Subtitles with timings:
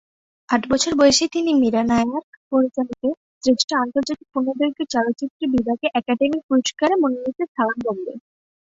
[0.49, 3.03] আট বছর বয়সে তিনি মীরা নায়ার পরিচালিত,
[3.43, 8.13] শ্রেষ্ঠ আন্তর্জাতিক পূর্ণদৈর্ঘ্য চলচ্চিত্র বিভাগে একাডেমি পুরস্কারে মনোনীত "সালাম বম্বে!"